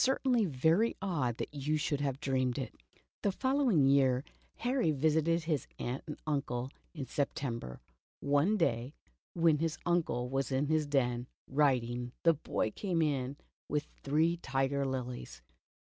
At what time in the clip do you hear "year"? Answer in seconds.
3.87-4.23